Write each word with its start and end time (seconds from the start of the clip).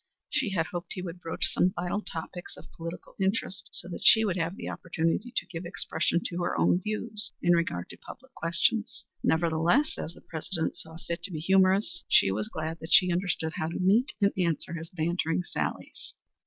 She 0.31 0.49
had 0.49 0.65
hoped 0.65 0.93
he 0.93 1.03
would 1.03 1.19
broach 1.21 1.45
some 1.45 1.73
vital 1.75 2.01
topics 2.01 2.57
of 2.57 2.71
political 2.71 3.13
interest, 3.19 3.77
and 3.83 3.93
that 3.93 4.01
she 4.03 4.25
would 4.25 4.35
have 4.35 4.55
the 4.55 4.67
opportunity 4.67 5.31
to 5.35 5.45
give 5.45 5.63
expression 5.63 6.21
to 6.25 6.41
her 6.41 6.57
own 6.57 6.81
views 6.81 7.33
in 7.39 7.53
regard 7.53 7.87
to 7.89 7.97
public 7.97 8.33
questions. 8.33 9.05
Nevertheless, 9.23 9.99
as 9.99 10.15
the 10.15 10.21
President 10.21 10.75
saw 10.75 10.97
fit 10.97 11.21
to 11.21 11.31
be 11.31 11.39
humorous, 11.39 12.03
she 12.07 12.31
was 12.31 12.49
glad 12.49 12.79
that 12.79 12.91
she 12.91 13.11
understood 13.11 13.53
how 13.57 13.67
to 13.67 13.77
meet 13.77 14.13
and 14.19 14.33
answer 14.35 14.73
his 14.73 14.89
bantering 14.89 15.43
sallies. 15.43 16.15